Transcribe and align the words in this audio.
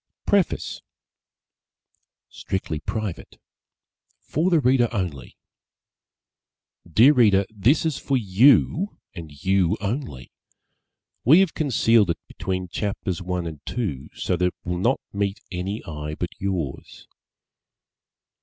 _PREFACE 0.25 0.81
STRICTLY 2.29 2.79
PRIVATE 2.79 3.37
For 4.19 4.49
the 4.49 4.59
Reader 4.59 4.89
Only 4.91 5.37
DEAR 6.91 7.13
READER: 7.13 7.45
This 7.51 7.85
is 7.85 7.99
for 7.99 8.17
you, 8.17 8.97
and 9.13 9.31
you 9.43 9.77
only. 9.79 10.31
We 11.23 11.41
have 11.41 11.53
concealed 11.53 12.09
it 12.09 12.27
between 12.27 12.67
chapters 12.67 13.21
one 13.21 13.45
and 13.45 13.63
two 13.63 14.09
so 14.15 14.35
that 14.37 14.45
it 14.47 14.55
will 14.63 14.79
not 14.79 14.99
meet 15.13 15.39
any 15.51 15.83
eye 15.85 16.15
but 16.15 16.31
yours. 16.39 17.07